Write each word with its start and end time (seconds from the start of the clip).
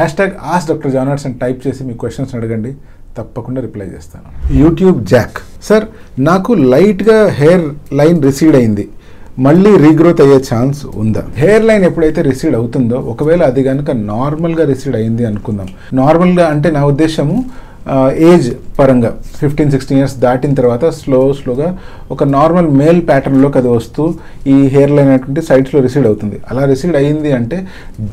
Hash 0.00 0.16
tag 0.20 0.36
ask 0.54 0.68
doctor 0.70 0.92
జానర్స్ 0.96 1.26
అని 1.28 1.36
type 1.44 1.60
చేసి 1.66 1.84
మీ 1.88 1.94
క్వశ్చన్స్ 2.02 2.32
అడగండి. 2.38 2.72
తప్పకుండా 3.18 3.60
రిప్లై 3.66 3.86
చేస్తాను. 3.94 4.26
యూట్యూబ్ 4.62 4.98
జాక్ 5.12 5.38
సార్ 5.68 5.84
నాకు 6.28 6.52
లైట్గా 6.72 7.16
హెయిర్ 7.40 7.64
లైన్ 8.00 8.18
రిసీడ్ 8.28 8.56
అయింది. 8.60 8.84
మళ్ళీ 9.46 9.72
రీగ్రోత్ 9.84 10.20
అయ్యే 10.24 10.38
ఛాన్స్ 10.50 10.80
ఉందా? 11.02 11.22
హెయిర్ 11.42 11.64
లైన్ 11.68 11.84
ఎప్పుడైతే 11.88 12.20
రిసీడ్ 12.28 12.56
అవుతుందో 12.60 12.98
ఒకవేళ 13.12 13.42
అది 13.50 13.62
కనుక 13.68 13.90
నార్మల్గా 14.12 14.64
రిసీడ్ 14.72 14.96
అయింది 15.00 15.24
అనుకుందాం. 15.30 15.68
నార్మల్గా 16.00 16.46
అంటే 16.54 16.70
నా 16.76 16.82
ఉద్దేశము 16.92 17.36
ఏజ్ 18.30 18.48
పరంగా 18.80 19.10
ఫిఫ్టీన్ 19.40 19.70
సిక్స్టీన్ 19.74 19.98
ఇయర్స్ 20.00 20.16
దాటిన 20.24 20.52
తర్వాత 20.60 20.84
స్లో 21.00 21.20
స్లోగా 21.38 21.68
ఒక 22.14 22.24
నార్మల్ 22.36 22.68
మేల్ 22.80 23.00
ప్యాటర్న్లోకి 23.08 23.58
అది 23.60 23.70
వస్తూ 23.76 24.04
ఈ 24.54 24.56
హెయిర్ 24.74 24.92
లైన్ 24.96 25.10
అనేటువంటి 25.12 25.42
సైడ్స్లో 25.48 25.80
రిసీడ్ 25.86 26.06
అవుతుంది. 26.10 26.36
అలా 26.50 26.62
రిసీడ్ 26.72 26.96
అయ్యింది 27.00 27.32
అంటే 27.38 27.58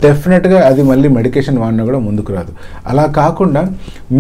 డెఫినెట్గా 0.06 0.60
అది 0.70 0.84
మళ్ళీ 0.92 1.10
మెడికేషన్ 1.18 1.58
వాడినా 1.64 1.86
కూడా 1.90 2.00
ముందుకు 2.08 2.34
రాదు. 2.38 2.54
అలా 2.92 3.06
కాకుండా 3.20 3.64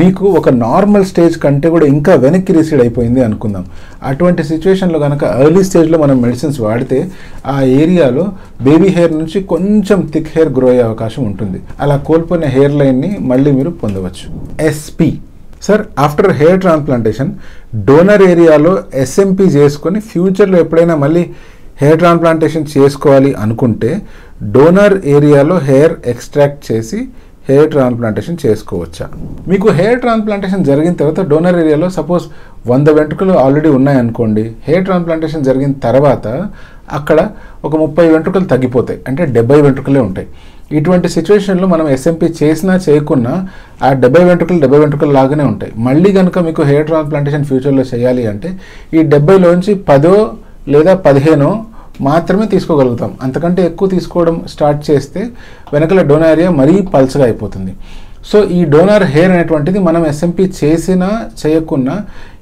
మీకు 0.01 0.25
ఒక 0.39 0.49
నార్మల్ 0.65 1.05
స్టేజ్ 1.11 1.37
కంటే 1.45 1.69
కూడా 1.75 1.85
ఇంకా 1.95 2.15
వెనక్కి 2.25 2.53
రిసీడ్ 2.59 2.81
అయిపోయింది 2.85 3.23
అనుకుందాం. 3.27 3.65
అటువంటి 4.09 4.41
సిచ్యువేషన్లో 4.51 4.99
కనుక 5.05 5.23
ఎర్లీ 5.45 5.63
స్టేజ్లో 5.69 5.99
మనం 6.05 6.17
మెడిసిన్స్ 6.25 6.59
వాడితే 6.67 6.99
ఆ 7.53 7.57
ఏరియాలో 7.81 8.25
బేబీ 8.67 8.89
హెయిర్ 8.97 9.15
నుంచి 9.21 9.39
కొంచెం 9.53 9.99
థిక్ 10.13 10.31
హెయిర్ 10.35 10.51
గ్రో 10.57 10.67
అయ్యే 10.73 10.83
అవకాశం 10.89 11.21
ఉంటుంది. 11.29 11.59
అలా 11.83 11.97
కోల్పోయిన 12.09 12.45
హెయిర్ 12.55 12.75
లైన్ని 12.81 13.11
మళ్ళీ 13.31 13.51
మీరు 13.51 13.73
పొందవచ్చు. 13.83 14.25
SP 14.67 15.09
sir 15.61 15.83
after 16.05 16.31
hair 16.39 16.61
transplantation 16.63 17.31
donor 17.87 18.23
ఏరియాలో 18.31 18.73
ఎస్ఎంపీ 19.03 19.45
చేసుకొని 19.57 19.99
ఫ్యూచర్లో 20.11 20.57
ఎప్పుడైనా 20.63 20.95
మళ్ళీ 21.03 21.23
హెయిర్ 21.81 21.99
ట్రాన్స్ప్లాంటేషన్ 22.01 22.67
చేసుకోవాలి 22.75 23.31
అనుకుంటే 23.43 23.91
డోనర్ 24.55 24.95
ఏరియాలో 25.15 25.57
హెయిర్ 25.69 25.95
ఎక్స్ట్రాక్ట్ 26.13 26.71
చేసి 26.71 26.99
హెయిర్ 27.49 27.69
ట్రాన్స్ప్లాంటేషన్ 27.73 28.37
చేసుకోవచ్చా? 28.43 29.05
మీకు 29.51 29.67
హెయిర్ 29.77 30.01
ట్రాన్స్ప్లాంటేషన్ 30.03 30.65
జరిగిన 30.69 30.93
తర్వాత 31.01 31.21
డోనర్ 31.31 31.59
ఏరియాలో 31.61 31.89
సపోజ్ 31.97 32.23
వంద 32.71 32.87
వెంట్రుకలు 32.97 33.33
ఆల్రెడీ 33.43 33.69
ఉన్నాయనుకోండి 33.77 34.43
హెయిర్ 34.67 34.85
ట్రాన్స్ప్లాంటేషన్ 34.85 35.45
జరిగిన 35.49 35.71
తర్వాత 35.85 36.25
అక్కడ 36.97 37.19
ఒక 37.67 37.73
ముప్పై 37.83 38.05
వెంట్రుకలు 38.13 38.47
తగ్గిపోతాయి. 38.53 38.99
అంటే 39.07 39.25
డెబ్బై 39.37 39.61
వెంట్రుకలే 39.61 39.99
ఉంటాయి. 39.99 40.27
ఇటువంటి 40.77 41.07
సిచ్యువేషన్లో 41.15 41.67
మనం 41.73 41.85
ఎస్ఎంపీ 41.95 42.27
చేసినా 42.39 42.73
చేయకున్నా 42.85 43.33
ఆ 43.87 43.89
డెబ్బై 44.03 44.23
వెంట్రుకలు 44.29 44.61
డెబ్బై 44.63 44.79
వెంట్రుకలు 44.83 45.13
లాగానే 45.17 45.45
ఉంటాయి. 45.51 45.71
మళ్ళీ 45.87 46.09
కనుక 46.17 46.39
మీకు 46.47 46.61
హెయిర్ 46.69 46.87
ట్రాన్స్ప్లాంటేషన్ 46.89 47.45
ఫ్యూచర్లో 47.49 47.83
చేయాలి 47.91 48.23
అంటే 48.31 48.49
ఈ 48.97 49.01
డెబ్బైలోంచి 49.13 49.73
పదో 49.89 50.15
లేదా 50.75 50.93
పదిహేనో 51.05 51.51
మాత్రమే 52.07 52.45
తీసుకోగలుగుతాం. 52.53 53.11
అంతకంటే 53.25 53.61
ఎక్కువ 53.69 53.87
తీసుకోవడం 53.93 54.35
స్టార్ట్ 54.53 54.81
చేస్తే 54.89 55.21
వెనకల 55.75 56.01
డోనర్ 56.09 56.31
ఏరియా 56.33 56.49
మరీ 56.59 56.75
పల్చగా 56.95 57.23
అయిపోతుంది. 57.27 57.73
సో 58.29 58.37
ఈ 58.57 58.59
డోనర్ 58.73 59.05
హెయిర్ 59.13 59.33
అనేటువంటిది 59.35 59.79
మనం 59.87 60.01
ఎస్ఎంపీ 60.11 60.45
చేసినా 60.59 61.09
చేయకున్నా 61.41 61.95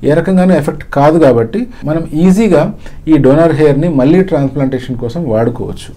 ఏ 0.10 0.14
రకంగానూ 0.20 0.54
ఎఫెక్ట్ 0.62 0.86
కాదు 0.98 1.18
కాబట్టి 1.26 1.60
మనం 1.90 2.04
ఈజీగా 2.24 2.64
ఈ 3.12 3.18
డోనర్ 3.26 3.56
హెయిర్ని 3.60 3.90
మళ్ళీ 4.00 4.22
ట్రాన్స్ప్లాంటేషన్ 4.32 4.98
కోసం 5.04 5.22
వాడుకోవచ్చు. 5.34 5.92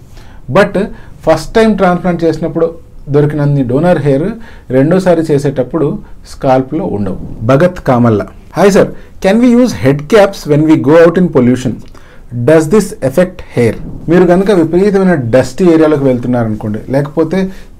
బట్ 0.57 0.77
ఫస్ట్ 1.25 1.53
టైం 1.57 1.69
ట్రాన్స్ప్లాంట్ 1.81 2.23
చేసినప్పుడు 2.25 2.67
దొరికినన్ని 3.15 3.63
డోనర్ 3.69 4.01
హెయిర్ 4.07 4.27
రెండోసారి 4.77 5.21
చేసేటప్పుడు 5.29 5.87
స్కాల్ప్లో 6.33 6.83
ఉండవు. 6.97 7.19
Bhagat 7.51 7.79
కామల్లా. 7.89 8.25
Hi 8.57 8.73
sir 8.75 8.89
can 9.23 9.41
we 9.43 9.49
use 9.57 9.73
head 9.85 10.03
caps 10.13 10.43
when 10.51 10.67
we 10.71 10.75
go 10.89 10.97
out 11.05 11.19
in 11.21 11.31
pollution 11.37 11.77
does 12.47 12.67
this 12.73 12.89
effect 13.09 13.41
hair 13.55 13.77
మీరు 14.09 14.25
కనుక 14.31 14.49
విపరీతమైన 14.59 15.13
డస్టీ 15.35 15.63
ఏరియాలోకి 15.73 16.05
వెళ్తున్నారనుకోండి 16.09 16.79
లేకపోతే 16.95 17.37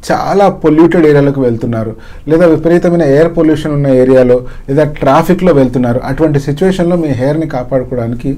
చాలా 0.08 0.46
పొల్యూటెడ్ 0.64 1.06
ఏరియాలోకి 1.10 1.42
వెళ్తున్నారు 1.46 1.92
లేదా 2.30 2.46
విపరీతమైన 2.54 3.06
ఎయిర్ 3.16 3.30
పొల్యూషన్ 3.38 3.74
ఉన్న 3.78 3.88
ఏరియాలో 4.04 4.38
లేదా 4.68 4.84
ట్రాఫిక్లో 5.00 5.52
వెళ్తున్నారు 5.60 6.00
అటువంటి 6.10 6.40
సిచ్యువేషన్లో 6.48 6.98
మీ 7.04 7.10
హెయిర్ని 7.22 7.48
కాపాడుకోవడానికి 7.56 8.32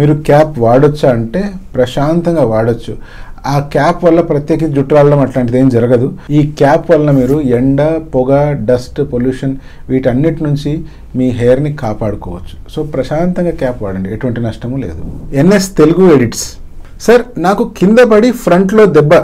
మీరు 0.00 0.14
క్యాప్ 0.28 0.54
వాడొచ్చా 0.66 1.08
అంటే 1.16 1.42
ప్రశాంతంగా 1.76 2.44
వాడచ్చు. 2.54 2.94
ఆ 3.46 3.58
క్యాప్ 3.58 4.04
వల్ల 4.04 4.20
ప్రత్యేకించి 4.20 4.72
జుట్టు 4.72 4.94
రావడం 4.94 5.20
అట్లాంటిది 5.20 5.58
ఏం 5.58 5.68
జరగదు. 5.68 6.12
ఈ 6.30 6.42
క్యాప్ 6.58 6.90
వల్ల 6.90 7.10
మీరు 7.10 7.40
ఎండ 7.40 7.82
పొగ 8.14 8.52
డస్ట్ 8.52 9.02
పొల్యూషన్ 9.12 9.56
వీటన్నిటి 9.88 10.44
నుంచి 10.44 10.84
మీ 11.16 11.28
హెయిర్ని 11.28 11.72
కాపాడుకోవచ్చు. 11.72 12.70
సో 12.70 12.82
ప్రశాంతంగా 12.82 13.50
క్యాప్ 13.50 13.82
వాడండి. 13.82 14.12
ఎటువంటి 14.12 14.40
నష్టము 14.40 14.76
లేదు. 14.76 15.34
NS 15.34 15.76
Telugu 15.76 16.14
edits. 16.14 16.54
సార్ 17.00 17.22
నాకు 17.38 17.70
కింద 17.78 17.98
పడి 17.98 18.30
ఫ్రంట్లో 18.30 18.86
దెబ్బ 18.86 19.14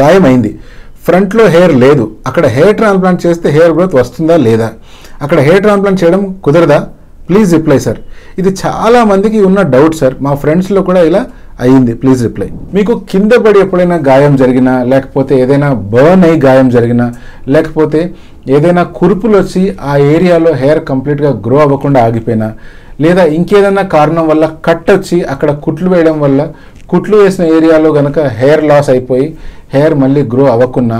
గాయమైంది. 0.00 0.58
ఫ్రంట్లో 1.04 1.46
హెయిర్ 1.46 1.74
లేదు. 1.74 2.12
అక్కడ 2.26 2.46
హెయిర్ 2.46 2.76
ట్రాన్స్ప్లాంట్ 2.76 3.26
చేస్తే 3.26 3.50
హెయిర్ 3.50 3.72
గ్రోత్ 3.72 3.94
వస్తుందా 3.94 4.36
లేదా? 4.36 4.70
అక్కడ 5.22 5.40
హెయిర్ 5.40 5.62
ట్రాన్స్ప్లాంట్ 5.62 6.04
చేయడం 6.04 6.36
కుదరదా? 6.44 6.88
Please 7.28 7.54
reply 7.54 7.78
sir. 7.78 7.98
ఇది 8.38 8.56
చాలా 8.66 9.04
మందికి 9.04 9.40
ఉన్న 9.40 9.62
డౌట్ 9.62 9.94
సార్. 9.94 10.14
మా 10.20 10.34
ఫ్రెండ్స్లో 10.34 10.82
కూడా 10.82 11.00
ఇలా 11.02 11.26
అయ్యింది 11.58 11.92
ప్లీజ్ 12.00 12.20
రిప్లై 12.26 12.48
మీకు 12.76 12.92
కింద 13.10 13.32
పడి 13.44 13.58
ఎప్పుడైనా 13.64 13.98
గాయం 14.08 14.32
జరిగినా 14.36 14.74
లేకపోతే 14.92 15.34
ఏదైనా 15.42 15.68
బర్న్ 15.92 16.24
అయ్యి 16.24 16.40
గాయం 16.40 16.68
జరిగినా 16.70 17.06
లేకపోతే 17.48 18.00
ఏదైనా 18.56 18.82
కురుపులు 18.98 19.36
వచ్చి 19.38 19.62
ఆ 19.90 19.94
ఏరియాలో 20.14 20.50
హెయిర్ 20.54 20.82
కంప్లీట్గా 20.84 21.30
గ్రో 21.46 21.58
అవ్వకుండా 21.58 22.00
ఆగిపోయినా 22.08 22.48
లేదా 23.00 23.22
ఇంకేదైనా 23.38 23.84
కారణం 23.94 24.26
వల్ల 24.28 24.44
కట్ 24.68 24.90
వచ్చి 24.90 25.18
అక్కడ 25.32 25.50
కుట్లు 25.64 25.88
వేయడం 25.90 26.16
వల్ల 26.20 26.42
కుట్లు 26.88 27.16
వేసిన 27.16 27.44
ఏరియాలో 27.56 27.88
కనుక 27.92 28.18
హెయిర్ 28.40 28.62
లాస్ 28.64 28.90
అయిపోయి 28.90 29.26
హెయిర్ 29.72 29.94
మళ్ళీ 29.94 30.22
గ్రో 30.34 30.44
అవ్వకున్నా 30.46 30.98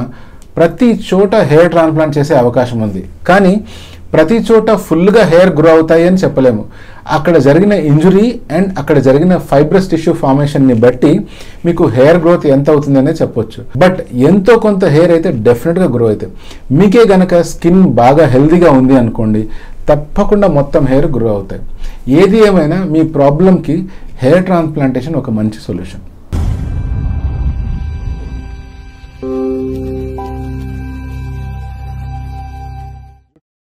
ప్రతి 0.56 0.88
చోట 1.08 1.34
హెయిర్ 1.50 1.70
ట్రాన్స్ప్లాంట్ 1.70 2.16
చేసే 2.18 2.34
అవకాశం 2.34 2.78
ఉంది. 2.82 3.02
కానీ 3.26 3.52
ప్రతి 4.14 4.36
చోట 4.48 4.70
ఫుల్గా 4.86 5.22
హెయిర్ 5.32 5.52
గ్రో 5.58 5.70
అవుతాయి 5.76 6.04
అని 6.08 6.18
చెప్పలేము. 6.22 6.62
అక్కడ 7.16 7.36
జరిగిన 7.46 7.74
ఇంజురీ 7.90 8.26
అండ్ 8.56 8.70
అక్కడ 8.80 8.98
జరిగిన 9.06 9.34
ఫైబ్రస్ 9.50 9.88
టిష్యూ 9.92 10.12
ఫార్మేషన్ని 10.22 10.76
బట్టి 10.84 11.12
మీకు 11.66 11.84
హెయిర్ 11.96 12.20
గ్రోత్ 12.24 12.46
ఎంత 12.54 12.66
అవుతుందనే 12.74 13.12
చెప్పొచ్చు. 13.20 13.60
బట్ 13.82 13.98
ఎంతో 14.30 14.54
కొంత 14.66 14.84
హెయిర్ 14.96 15.12
అయితే 15.16 15.30
డెఫినెట్గా 15.48 15.88
గ్రో 15.96 16.08
అవుతాయి 16.10 16.32
మీకే 16.78 17.04
గనక 17.14 17.40
స్కిన్ 17.52 17.82
బాగా 18.02 18.26
హెల్దీగా 18.34 18.72
ఉంది 18.80 18.96
అనుకోండి 19.02 19.42
తప్పకుండా 19.90 20.46
మొత్తం 20.58 20.84
హెయిర్ 20.92 21.08
గ్రో 21.16 21.30
అవుతాయి. 21.36 21.62
ఏది 22.22 22.38
ఏమైనా 22.48 22.78
మీ 22.94 23.02
ప్రాబ్లంకి 23.16 23.76
హెయిర్ 24.24 24.44
ట్రాన్స్ప్లాంటేషన్ 24.50 25.16
ఒక 25.22 25.30
మంచి 25.38 25.58
సొల్యూషన్. 25.68 26.04